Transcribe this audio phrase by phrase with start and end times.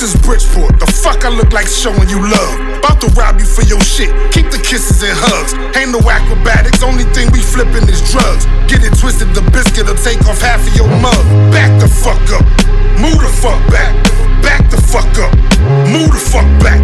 [0.00, 0.80] This is Bridgeport.
[0.80, 2.80] The fuck I look like showing you love.
[2.80, 4.08] About to rob you for your shit.
[4.32, 5.52] Keep the kisses and hugs.
[5.76, 6.80] Ain't no acrobatics.
[6.80, 8.48] Only thing we flipping is drugs.
[8.64, 9.36] Get it twisted.
[9.36, 11.20] The biscuit will take off half of your mug.
[11.52, 12.48] Back the fuck up.
[12.96, 13.92] Move the fuck back.
[14.40, 15.36] Back the fuck up.
[15.84, 16.80] Move the fuck back.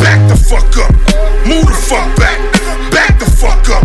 [0.00, 0.88] Back the fuck up.
[1.44, 2.40] Move the fuck back.
[2.88, 3.84] Back the fuck up.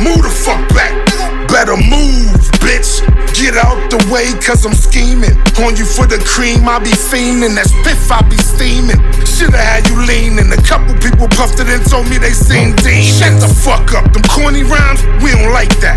[0.00, 1.23] Move the fuck back.
[1.54, 2.98] Better move, bitch.
[3.30, 5.38] Get out the way, cause I'm scheming.
[5.62, 7.54] On you for the cream, I be fiending.
[7.54, 8.98] That spiff, I be steaming.
[9.22, 10.50] Shoulda had you leaning.
[10.50, 13.06] A couple people puffed it and told me they seen Dean.
[13.06, 14.10] Shut the fuck up.
[14.10, 15.93] Them corny rhymes, we don't like that.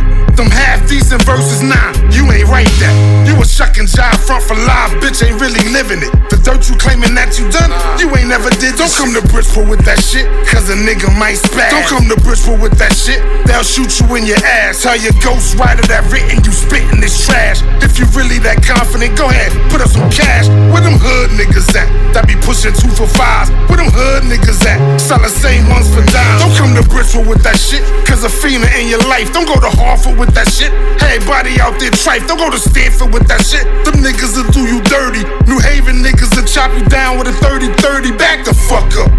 [1.26, 2.94] Verses, nah, you ain't right that.
[3.28, 6.12] You a shuck and jive front for live, bitch, ain't really living it.
[6.32, 8.80] The dirt you claiming that you done, you ain't never did.
[8.80, 11.68] Don't come to Bridgeport with that shit, cause a nigga might spaz.
[11.68, 14.84] Don't come to Bridgeport with that shit, they'll shoot you in your ass.
[14.84, 17.60] Tell your ghost writer that written you spitting this trash.
[17.84, 20.48] If you really that confident, go ahead, put up some cash.
[20.72, 21.92] Where them hood niggas at?
[22.16, 23.52] That be pushing two for fives.
[23.68, 24.80] Where them hood niggas at?
[25.02, 26.40] Sell the same ones for dimes.
[26.40, 29.36] Don't come to Bridgeport with that shit, cause a fiend in your life.
[29.36, 30.72] Don't go to Hartford with that shit.
[31.08, 32.27] Everybody out there trife.
[32.27, 33.63] Don't go to Stamford with that shit.
[33.88, 35.23] Them niggas will do you dirty.
[35.47, 38.19] New Haven niggas will chop you down with a 30-30.
[38.19, 39.11] Back the fuck up.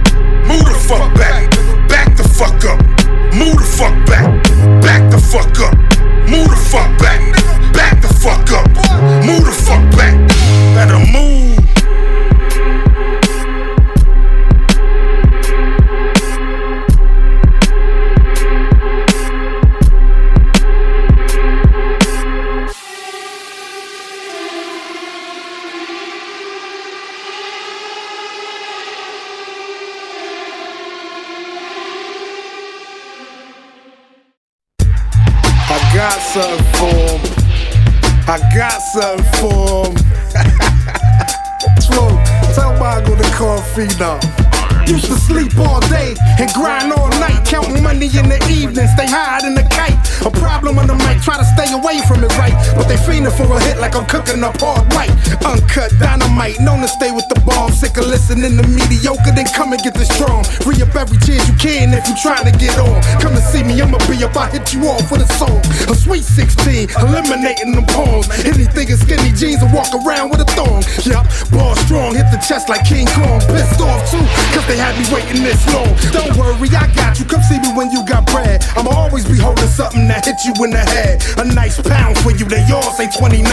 [0.44, 1.48] Move the fuck back.
[1.88, 2.78] Back the fuck up.
[3.32, 4.08] Move the fuck back.
[4.08, 4.27] Back
[48.78, 49.57] in the evening, stay
[50.26, 53.30] A problem on the mic, try to stay away from it right, but they fiending
[53.30, 55.14] for a hit like I'm cooking up hard white.
[55.46, 59.72] Uncut dynamite, known to stay with the bomb, sick of listening to mediocre, then come
[59.72, 60.42] and get the strong.
[60.66, 62.98] Free up every chance you can if you trying to get on.
[63.22, 65.62] Come and see me, I'ma be up, I hit you off with a song.
[65.86, 68.26] A sweet 16, eliminating them pawns.
[68.42, 70.82] Anything in skinny jeans and walk around with a thong.
[71.06, 73.38] Yup, ball strong, hit the chest like King Kong.
[73.54, 75.88] Pissed off too, cause they had me waiting this long.
[76.10, 77.24] Don't worry, I got you.
[77.24, 78.64] Come see me when you got bread.
[78.74, 81.22] I'ma always be holding something that hit you in the head.
[81.38, 83.44] A nice pound for you, they all say 29.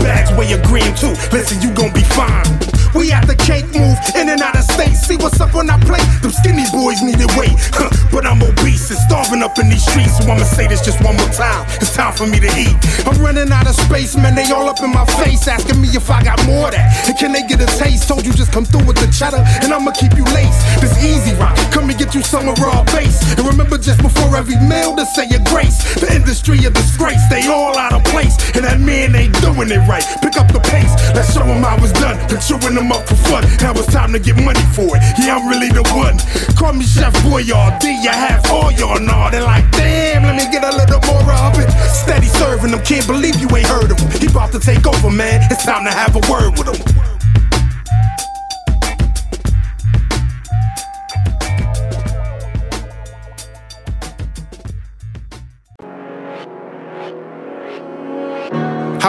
[0.00, 1.14] Bags weigh a green too.
[1.32, 2.81] Listen, you gon' be fine.
[2.94, 4.94] We at the cake move, in and out of state.
[4.94, 6.04] See what's up on our plate.
[6.20, 10.18] Them skinny boys needed weight, huh, but I'm obese and starving up in these streets.
[10.18, 11.64] So I'ma say this just one more time.
[11.80, 12.76] It's time for me to eat.
[13.08, 14.34] I'm running out of space, man.
[14.34, 17.08] They all up in my face, asking me if I got more of that.
[17.08, 18.08] And can they get a taste?
[18.08, 20.60] Told you just come through with the cheddar, and I'ma keep you laced.
[20.84, 23.18] This easy rock, come and get you some of raw base.
[23.38, 25.80] And remember, just before every meal, to say your grace.
[25.96, 29.82] The industry a disgrace, they all out of place, and that man ain't doing it
[29.88, 30.04] right.
[30.20, 32.20] Pick up the pace, let's show him I was done.
[32.42, 33.44] Chewing them up for fun.
[33.60, 35.02] Now it's time to get money for it.
[35.18, 36.18] Yeah, I'm really the one.
[36.56, 39.28] Call me Chef Boyardee, you have all y'all know.
[39.30, 41.70] They're like, damn, let me get a little more of it.
[41.88, 44.10] Steady serving them, can't believe you ain't heard of him.
[44.20, 45.40] He about to take over, man.
[45.50, 47.11] It's time to have a word with him.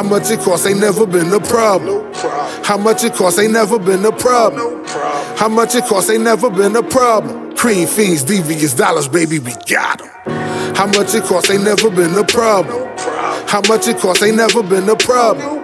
[0.04, 2.14] How much it costs ain't never been a problem.
[2.66, 4.86] How much it costs ain't never been a problem.
[5.38, 7.56] How much it costs ain't never been a problem.
[7.56, 10.76] Cream fiends, devious dollars, baby, we got 'em.
[10.76, 12.86] How much it costs ain't never been a problem.
[13.48, 15.63] How much it costs ain't never been a problem.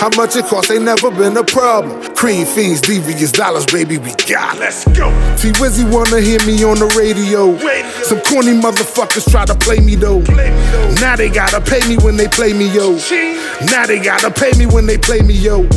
[0.00, 2.02] How much it costs ain't never been a problem.
[2.14, 4.58] Cream fiends, devious dollars, baby, we got.
[4.58, 5.10] Let's go.
[5.36, 7.52] T Wizzy wanna hear me on the radio.
[8.04, 10.20] Some corny motherfuckers try to play me though.
[11.02, 12.96] Now they gotta pay me when they play me, yo.
[13.70, 15.68] Now they gotta pay me when they play me, yo.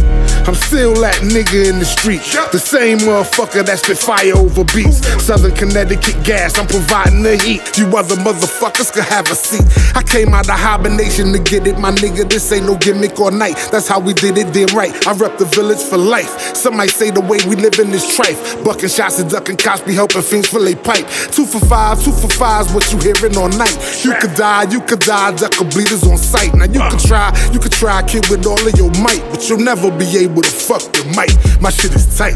[0.47, 2.21] I'm still that nigga in the street.
[2.51, 5.03] The same motherfucker that spit fire over beats.
[5.23, 7.77] Southern Connecticut gas, I'm providing the heat.
[7.77, 9.63] You other motherfuckers could have a seat.
[9.95, 12.29] I came out of hibernation to get it, my nigga.
[12.29, 13.55] This ain't no gimmick or night.
[13.71, 14.93] That's how we did it, damn right.
[15.07, 16.55] I rep the village for life.
[16.55, 18.63] Some might say the way we live in is trife.
[18.63, 21.07] Bucking shots and ducking cops be helping fiends fill they pipe.
[21.31, 23.75] Two for five, two for five's what you hearing all night.
[24.03, 26.53] You could die, you could die, duck a bleeders on sight.
[26.53, 29.59] Now you could try, you could try, kid, with all of your might, but you'll
[29.59, 31.33] never be able to fuck the mic.
[31.61, 32.35] My shit is tight.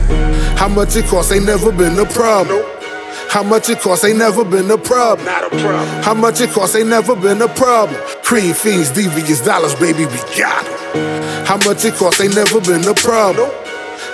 [0.58, 2.77] How much it costs ain't never been a problem.
[3.30, 5.26] How much it costs ain't never been a problem.
[5.26, 6.04] Not a problem.
[6.04, 8.00] How much it costs ain't never been a problem.
[8.24, 11.46] Cream fiends, devious dollars, baby, we got 'em.
[11.46, 13.50] How much it costs ain't never been a problem.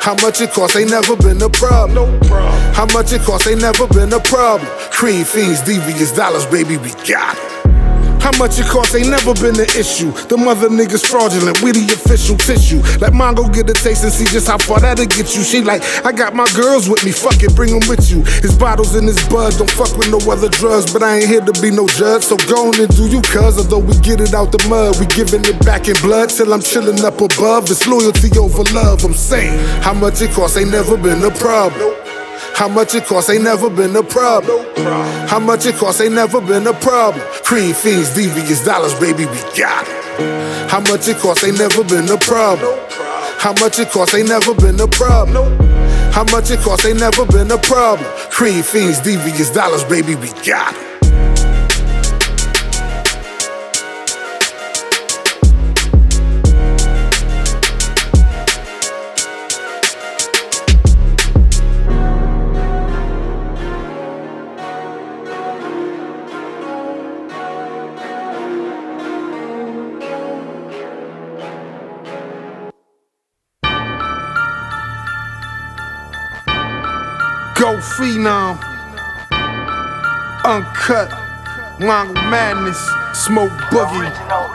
[0.01, 1.93] How much it costs ain't never been a problem.
[1.95, 2.73] No problem.
[2.73, 4.69] How much it costs ain't never been a problem.
[4.91, 7.52] Cream fiends, devious dollars, baby, we got it.
[8.23, 10.15] How much it costs ain't never been an issue.
[10.31, 12.79] The mother niggas fraudulent, we the official tissue.
[13.03, 15.43] Let Mongo get a taste and see just how far that'll get you.
[15.43, 18.23] She like, I got my girls with me, fuck it, bring them with you.
[18.39, 20.87] His bottles and his bud, don't fuck with no other drugs.
[20.87, 23.59] But I ain't here to be no judge, so go on and do you, cuz.
[23.59, 26.63] Although we get it out the mud, we giving it back in blood till I'm
[26.63, 27.67] chilling up above.
[27.67, 29.59] It's loyalty over love, I'm saying.
[29.83, 32.02] How much it costs ain't never been a problem.
[32.55, 34.65] How much it costs ain't never been a problem.
[35.27, 37.25] How much it costs ain't never been a problem.
[37.43, 40.69] Cream fiends, devious dollars, baby, we got it.
[40.69, 42.77] How much it costs ain't never been a problem.
[43.39, 45.59] How much it costs ain't never been a problem.
[46.11, 48.09] How much it costs ain't never been a problem.
[48.29, 50.92] Cream fiends, devious dollars, baby, we got it.
[80.53, 81.09] Uncut.
[81.79, 82.77] Mongo Madness.
[83.25, 84.05] Smoke Boogie.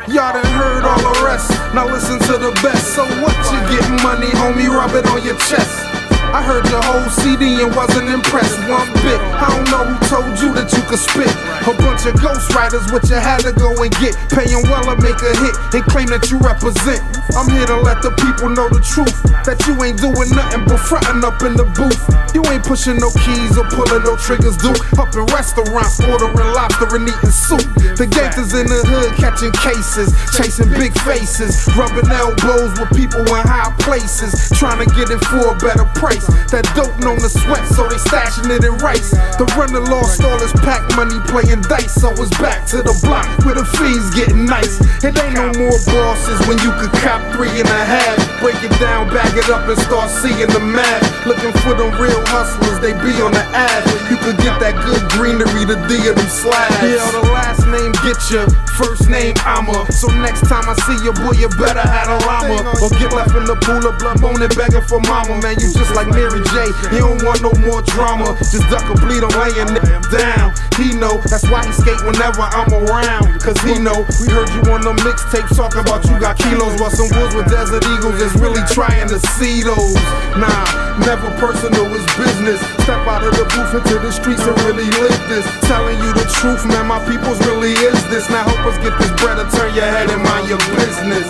[0.06, 1.50] Y'all done heard all the rest.
[1.74, 2.94] Now listen to the best.
[2.94, 4.68] So what you get money, homie?
[4.68, 5.97] Rub it on your chest.
[6.28, 9.16] I heard your whole CD and wasn't impressed one bit.
[9.16, 11.32] I don't know who told you that you could spit.
[11.64, 14.12] A bunch of ghostwriters, what you had to go and get.
[14.28, 17.00] Paying well to make a hit and claim that you represent.
[17.32, 19.16] I'm here to let the people know the truth.
[19.48, 21.96] That you ain't doing nothing but frontin' up in the booth.
[22.36, 24.76] You ain't pushing no keys or pulling no triggers, dude.
[25.00, 27.64] Up in restaurants, ordering lobster and eating soup.
[27.96, 33.44] The gangsters in the hood catching cases, chasing big faces, rubbing elbows with people in
[33.48, 36.17] high places, trying to get it for a better price.
[36.50, 39.10] That dope known to sweat, so they stashing it in rice.
[39.38, 43.26] The running lost all his pack money playing dice, so it's back to the block
[43.44, 44.80] where the fees getting nice.
[45.04, 48.27] It ain't no more bosses when you could cop three and a half.
[48.38, 51.02] Break it down, bag it up, and start seeing the math.
[51.26, 53.82] Looking for them real hustlers, they be on the ad.
[54.06, 56.78] You could get that good greenery, the D of them slabs.
[56.78, 58.46] Yeah, the last name get you,
[58.78, 59.90] first name I'ma.
[59.90, 62.62] So next time I see you, boy, you better have a llama.
[62.78, 65.58] Or get left in the pool of blood moaning, begging for mama, man.
[65.58, 66.70] You just like Mary J.
[66.94, 68.38] You don't want no more drama.
[68.38, 69.74] Just duck a bleed on laying
[70.14, 70.54] down.
[70.78, 73.42] He know, that's why he skate whenever I'm around.
[73.42, 76.78] Cause he know, we heard you on the mixtapes talking about you got kilos.
[76.78, 79.98] While some wolves with desert eagles is really trying to see those.
[80.38, 82.60] Nah, never personal, it's business.
[82.86, 85.44] Step out of the booth into the streets and really live this.
[85.66, 88.30] Telling you the truth, man, my people's really is this.
[88.30, 91.26] Now help us get this bread and turn your head and mind your business.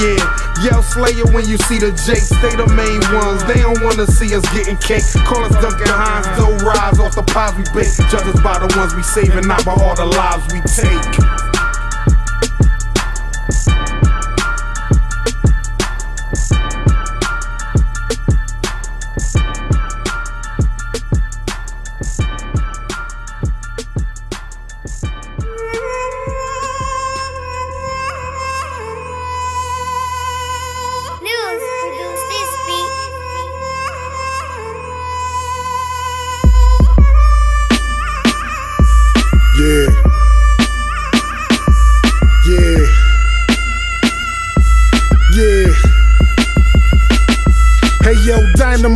[0.00, 0.18] Yeah,
[0.62, 2.30] yell Slayer when you see the Jakes.
[2.42, 3.42] They the main ones.
[3.44, 5.04] They don't wanna see us getting cake.
[5.26, 7.90] Call us Duncan Hines, dough rise off the pies we bake.
[8.10, 11.43] Judge us by the ones we saving, not by all the lives we take.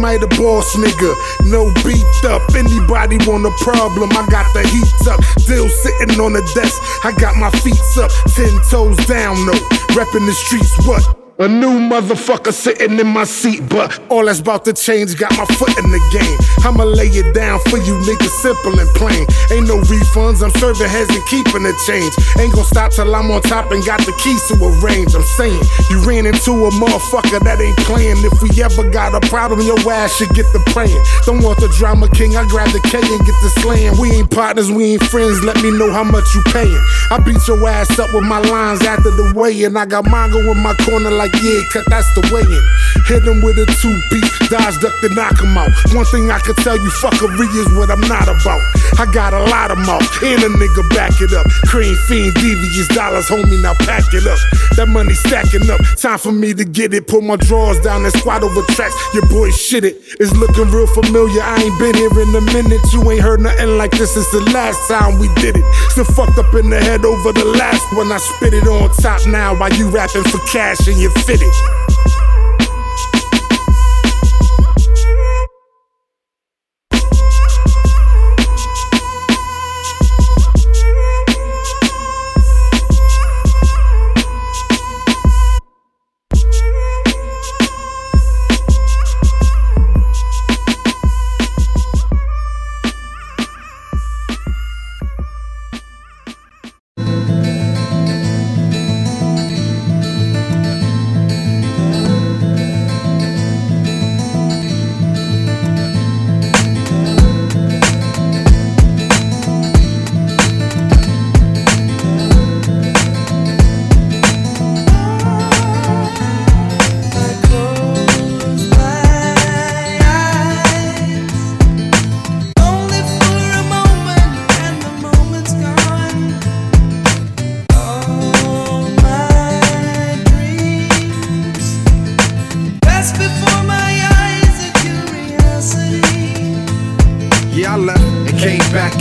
[0.08, 1.14] Dynamite a boss nigga.
[1.50, 2.42] No beat up.
[2.54, 4.10] Anybody want a problem?
[4.12, 5.22] I got the heat up.
[5.38, 6.80] Still sitting on the desk.
[7.04, 8.10] I got my feet up.
[8.34, 9.52] Ten toes down, no.
[9.94, 11.17] Reppin' the streets, what?
[11.40, 15.46] A new motherfucker sitting in my seat, but all that's about to change got my
[15.54, 16.34] foot in the game.
[16.66, 19.22] I'ma lay it down for you niggas, simple and plain.
[19.54, 22.10] Ain't no refunds, I'm serving heads and keeping the change.
[22.42, 25.14] Ain't gonna stop till I'm on top and got the keys to a range.
[25.14, 25.62] I'm saying,
[25.94, 28.18] you ran into a motherfucker that ain't playing.
[28.26, 30.98] If we ever got a problem, your ass should get the praying.
[31.22, 33.94] Don't want the drama king, I grab the K and get the slaying.
[34.02, 36.82] We ain't partners, we ain't friends, let me know how much you paying.
[37.14, 40.42] I beat your ass up with my lines after the weigh and I got Mongo
[40.50, 42.64] in my corner like, yeah, cut, that's the way in.
[43.10, 45.70] Hit him with a two beat, dodge, duck to knock him out.
[45.96, 48.62] One thing I can tell you, fuckery is what I'm not about.
[48.98, 51.46] I got a lot of mouth, and a nigga back it up.
[51.66, 54.38] Cream fiend, devious dollars, homie, now pack it up.
[54.76, 57.08] That money stacking up, time for me to get it.
[57.08, 58.94] Pull my drawers down and squat over tracks.
[59.14, 59.96] Your boy shit it.
[60.20, 61.42] It's looking real familiar.
[61.42, 62.80] I ain't been here in a minute.
[62.92, 65.64] You ain't heard nothing like this since the last time we did it.
[65.90, 68.12] Still fucked up in the head over the last one.
[68.12, 71.87] I spit it on top now while you rapping for cash and you fitted.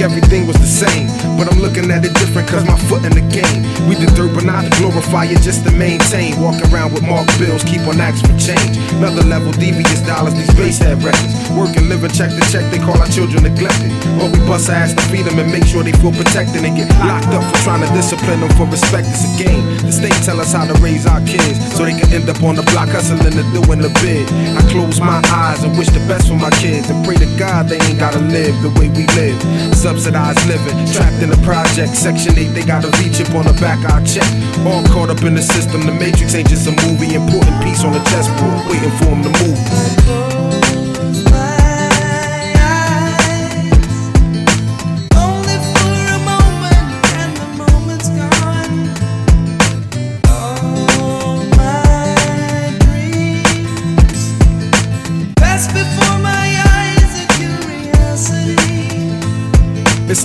[0.01, 1.09] Everything was same.
[1.37, 3.65] But I'm looking at it different cause my foot in the game.
[3.89, 6.37] We did dirt, but not glorify it, just to maintain.
[6.37, 8.77] Walk around with marked bills, keep on asking for change.
[9.01, 11.33] Another level, devious dollars, these base head records.
[11.57, 13.89] Working, living, check to check, they call our children neglected.
[14.21, 16.89] But we bust ass to feed them and make sure they feel protected and get
[17.01, 19.09] locked up for trying to discipline them for respect.
[19.09, 19.65] It's a game.
[19.81, 22.53] The state tell us how to raise our kids so they can end up on
[22.53, 24.29] the block hustling and doing the bid.
[24.57, 27.69] I close my eyes and wish the best for my kids and pray to God
[27.69, 29.39] they ain't gotta live the way we live.
[29.71, 31.95] Subsidized living, trapped in the project.
[31.95, 34.27] Section 8, they gotta reach up on the back our check.
[34.65, 35.81] All caught up in the system.
[35.85, 37.15] The Matrix ain't just a movie.
[37.15, 40.36] Important piece on the chessboard, waiting for him to move.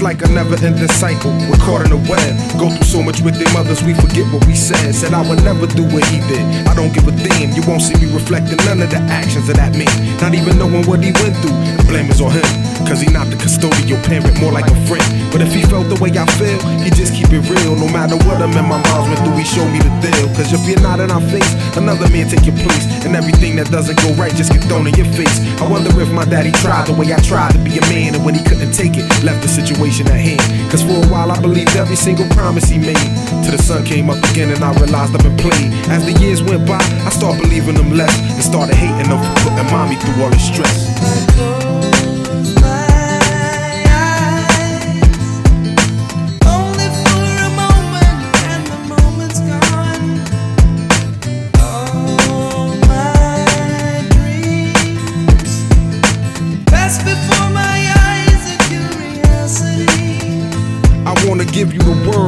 [0.02, 1.30] Like a never ending cycle.
[1.48, 2.34] We're caught in a web.
[2.58, 4.92] Go through so much with their mothers, we forget what we said.
[4.92, 6.42] Said I would never do what he did.
[6.66, 7.52] I don't give a damn.
[7.52, 10.18] You won't see me reflecting none of the actions of that man.
[10.18, 11.81] Not even knowing what he went through.
[11.92, 12.48] Blame is on him.
[12.88, 15.04] Cause he not the custodial parent, more like a friend.
[15.28, 17.76] But if he felt the way I feel, he just keep it real.
[17.76, 20.24] No matter what him and my mom's went through, he showed me the deal.
[20.32, 22.88] Cause if you're not in our face, another man take your place.
[23.04, 25.36] And everything that doesn't go right just get thrown in your face.
[25.60, 28.16] I wonder if my daddy tried the way I tried to be a man.
[28.16, 30.40] And when he couldn't take it, left the situation at hand.
[30.72, 33.04] Cause for a while I believed every single promise he made.
[33.44, 35.68] Till the sun came up again and I realized I've been played.
[35.92, 38.16] As the years went by, I started believing them less.
[38.32, 41.61] And started hating them for putting mommy through all the stress.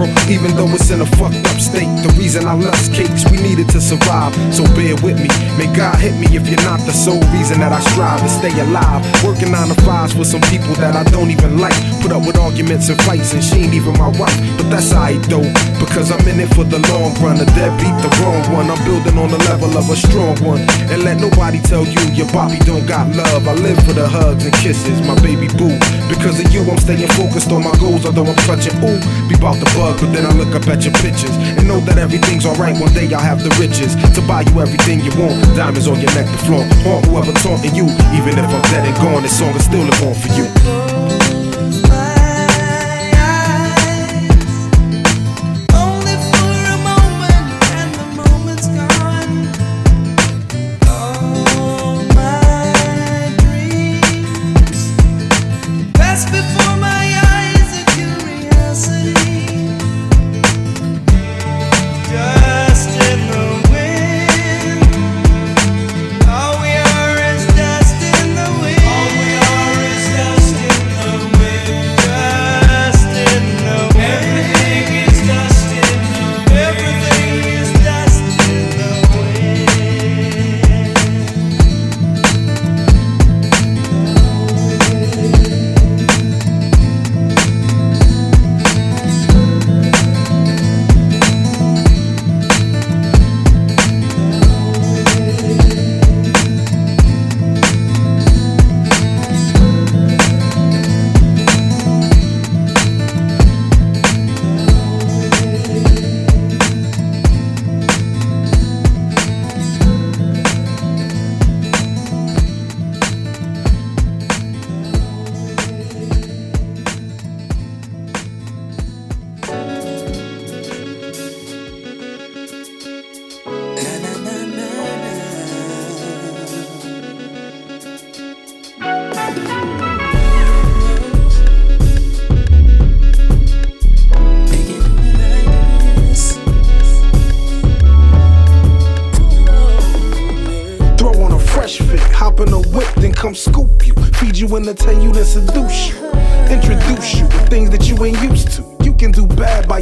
[0.04, 1.90] World, even though it's in a fucked up state.
[2.02, 5.28] The reason I love cakes, we needed to survive, so bear with me.
[5.56, 8.52] May God hit me if you're not the sole reason that I strive to stay
[8.60, 9.04] alive.
[9.22, 11.76] Working nine to fives for some people that I don't even like.
[12.00, 14.36] Put up with arguments and fights, and she ain't even my wife.
[14.56, 15.46] But that's alright though,
[15.78, 17.36] because I'm in it for the long run.
[17.38, 18.70] The deadbeat, the wrong one.
[18.70, 20.64] I'm building on the level of a strong one.
[20.88, 23.46] And let nobody tell you your Bobby don't got love.
[23.46, 25.76] I live for the hugs and kisses, my baby boo.
[26.08, 28.76] Because of you, I'm staying focused on my goals, although I'm clutching.
[28.80, 31.80] Ooh, be about the bug, but then I look up at your pictures and know
[31.80, 32.78] that everything's alright.
[32.80, 35.42] One day I'll have the riches to buy you everything you want.
[35.56, 36.72] Diamonds on your neck to flaunt.
[36.86, 39.22] Haunt whoever taunting you, even if I'm dead and gone.
[39.22, 40.83] This song is still live on for you.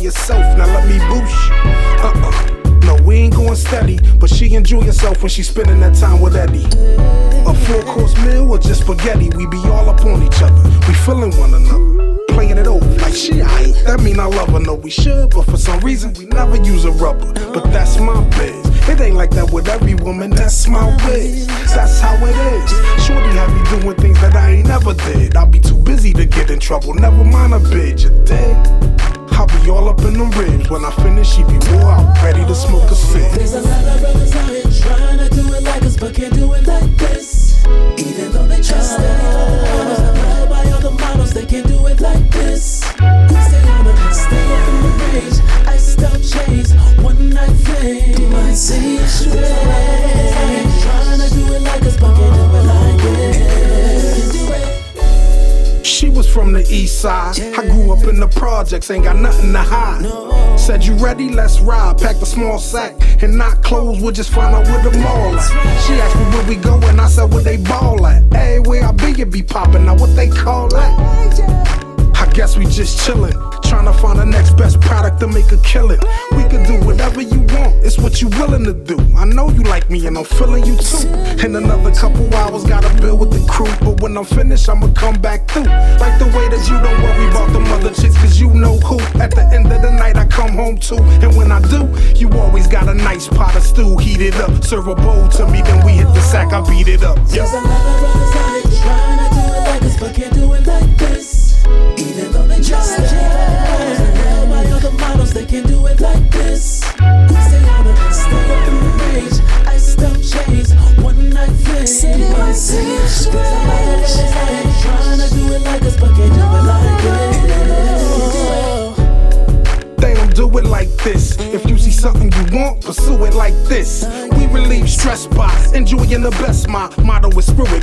[0.02, 1.54] Yourself, now let me boost you.
[2.02, 2.52] Uh uh.
[2.84, 6.34] No, we ain't going steady, but she enjoy herself when she spending that time with
[6.34, 6.66] Eddie.
[7.46, 10.62] A four course meal or just spaghetti, we be all up on each other.
[10.88, 12.18] We feeling one another.
[12.28, 13.84] Playing it over like she aight.
[13.84, 16.84] That mean I love her, no, we should, but for some reason we never use
[16.84, 17.32] a rubber.
[17.52, 18.66] But that's my biz.
[18.88, 21.46] It ain't like that with every woman, that's my wish.
[21.74, 23.04] That's how it is.
[23.04, 25.36] Shorty had me doing things that I ain't never did.
[25.36, 29.11] I'll be too busy to get in trouble, never mind a bitch, you dig?
[29.32, 30.70] I'll be all up in the ribs.
[30.70, 33.30] When I finish, she be more out, ready to smoke a cig.
[33.32, 36.34] There's a lot of brothers out here trying to do it like us, but can't
[36.34, 37.64] do it like this.
[37.98, 42.30] Even though they try, steady models, love by the models, they can't do it like
[42.30, 42.80] this.
[42.80, 48.30] Stay on the stay up in the range, iced out chains, one night fame.
[48.30, 49.08] Might see it.
[50.82, 53.91] Trying to do it like us, but can't do it like this.
[55.84, 57.40] She was from the east side.
[57.40, 60.58] I grew up in the projects, ain't got nothing to hide.
[60.58, 61.28] Said you ready?
[61.28, 61.98] Let's ride.
[61.98, 64.00] Packed a small sack and not clothes.
[64.00, 65.82] We'll just find out where the mall at.
[65.82, 67.00] She asked me where we going.
[67.00, 68.22] I said where they ball at.
[68.32, 69.86] Hey, where I be, it be popping.
[69.86, 71.91] Now what they call that?
[72.34, 73.36] Guess we just chillin',
[73.68, 76.00] trying to find the next best product to make a killing.
[76.32, 78.98] We could do whatever you want, it's what you willing to do.
[79.14, 81.08] I know you like me and I'm feeling you too.
[81.44, 83.68] In another couple hours, gotta build with the crew.
[83.80, 85.64] But when I'm finished, I'ma come back through.
[85.64, 88.98] Like the way that you don't worry about the other chicks, cause you know who.
[89.20, 90.96] At the end of the night, I come home to.
[91.20, 94.64] And when I do, you always got a nice pot of stew, heated up.
[94.64, 97.18] Serve a bowl to me, then we hit the sack, I beat it up.
[97.28, 97.44] Yeah.
[97.44, 100.52] There's a lot of brothers out trying to do it like us, but can't do
[100.54, 101.31] it like this.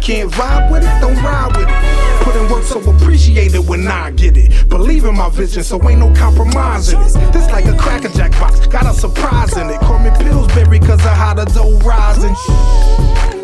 [0.09, 2.23] Can't vibe with it, don't ride with it.
[2.23, 4.67] Put in work so appreciate it when I get it.
[4.67, 7.13] Believe in my vision, so ain't no compromising it.
[7.31, 9.79] This like a cracker jack box, got a surprise in it.
[9.81, 12.35] Call me Pillsbury, cause of how the dough rising.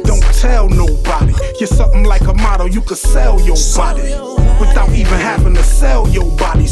[0.06, 1.36] Don't tell nobody.
[1.60, 4.02] You're something like a model, you could sell your body
[4.60, 6.15] without even having to sell your.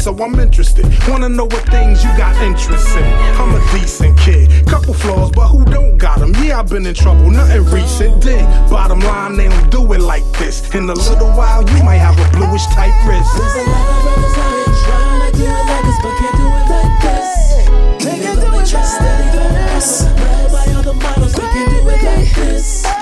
[0.04, 0.84] So I'm interested.
[1.08, 3.04] Wanna know what things you got interest in.
[3.40, 6.34] I'm a decent kid, couple flaws, but who don't got them?
[6.44, 8.22] Yeah, I've been in trouble, nothing recent.
[8.22, 8.44] Dig.
[8.68, 10.74] Bottom line, they don't do it like this.
[10.74, 13.32] In a little while, you might have a bluish type wrist.
[13.34, 16.36] There's a lot of brothers out here trying to do it like us, but can't
[16.36, 18.04] do it like this.
[18.04, 21.88] They can't do it like steady models, love by all the models, they can't do
[21.88, 22.93] it like this.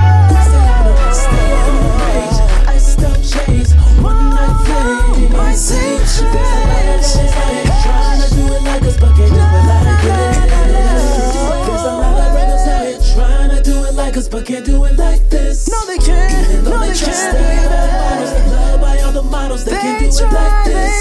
[14.52, 15.66] Can't do it like this.
[15.70, 16.50] No, they can't.
[16.50, 20.06] Even though they try, stay on the models, by all the models, they can't do
[20.08, 20.91] it like this.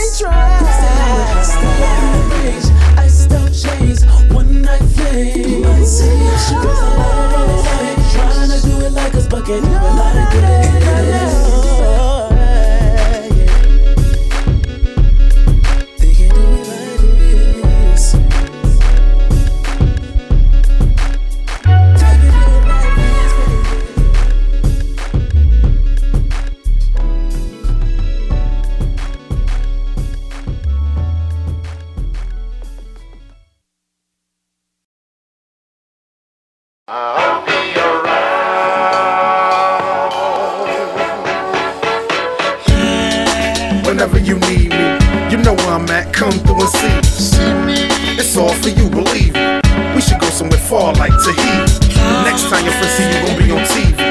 [44.02, 44.88] Whenever you need me,
[45.30, 46.12] you know where I'm at.
[46.12, 47.86] Come through and see me.
[48.18, 49.62] It's all for you, believe me.
[49.94, 51.94] We should go somewhere far like Tahiti.
[52.26, 54.02] Next time your friends see you, gon' be on TV.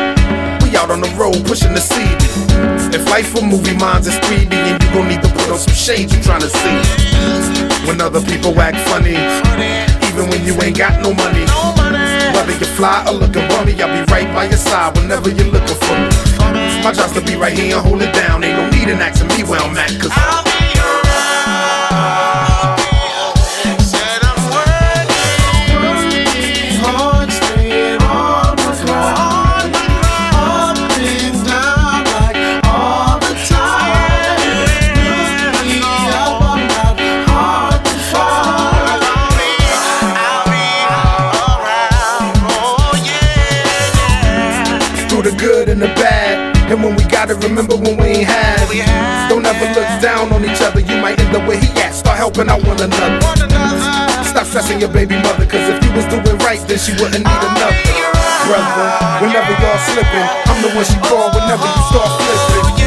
[0.63, 2.23] We out on the road pushing the CD.
[2.95, 5.75] If life a movie, mine's is 3D, and you gon' need to put on some
[5.75, 7.91] shades you tryna see.
[7.91, 9.19] When other people act funny,
[10.07, 11.51] even when you ain't got no money.
[12.31, 15.75] Whether you fly or looking bummy, I'll be right by your side whenever you're looking
[15.83, 16.30] for me.
[16.83, 18.43] My job's to be right here and hold it down.
[18.43, 20.50] Ain't no need in asking me I'm at, cause I'll
[52.49, 52.89] another.
[54.25, 57.43] Stop stressing your baby mother, cause if you was doing right, then she wouldn't need
[57.45, 57.77] another.
[58.47, 58.87] Brother,
[59.21, 62.81] whenever y'all slipping, I'm the one she call whenever you start flipping.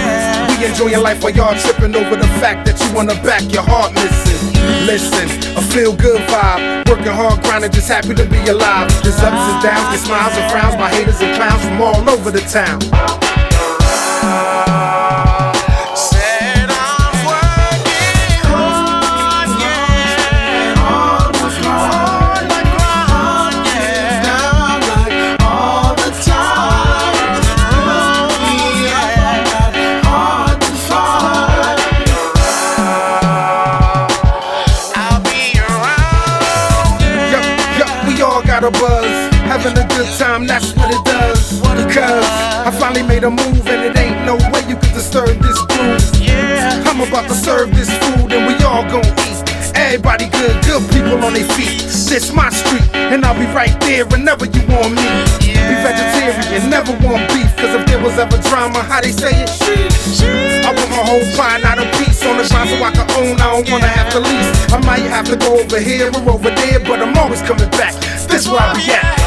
[0.50, 3.64] We be enjoying life while y'all tripping over the fact that you wanna back your
[3.64, 4.40] heart missing.
[4.88, 6.90] Listen, a feel good vibe.
[6.90, 8.90] Working hard, grinding, just happy to be alive.
[9.04, 12.32] There's ups and downs, there's smiles and frowns, my haters and clowns from all over
[12.32, 12.80] the town.
[43.24, 46.04] A move and it ain't no way you can disturb this groove.
[46.20, 46.84] Yeah.
[46.84, 49.40] I'm about to serve this food and we all gon' eat.
[49.76, 51.88] Everybody good, good people on their feet.
[52.12, 55.08] This my street, and I'll be right there whenever you want me.
[55.40, 59.50] Be vegetarian, never want beef, cause if there was ever drama, how they say it?
[60.68, 63.40] I want my whole pie, not a piece on the grind so I can own.
[63.40, 64.52] I don't wanna have to lease.
[64.74, 67.96] I might have to go over here or over there, but I'm always coming back.
[68.28, 69.23] This where I be at.